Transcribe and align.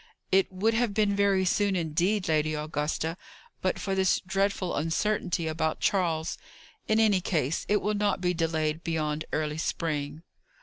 "It 0.31 0.51
would 0.51 0.73
have 0.73 0.95
been 0.95 1.15
very 1.15 1.45
soon 1.45 1.75
indeed, 1.75 2.27
Lady 2.27 2.55
Augusta, 2.55 3.17
but 3.61 3.77
for 3.77 3.93
this 3.93 4.19
dreadful 4.21 4.75
uncertainty 4.75 5.45
about 5.45 5.79
Charles. 5.79 6.39
In 6.87 6.99
any 6.99 7.21
case, 7.21 7.67
it 7.69 7.83
will 7.83 7.93
not 7.93 8.19
be 8.19 8.33
delayed 8.33 8.83
beyond 8.83 9.25
early 9.31 9.59
spring." 9.59 10.23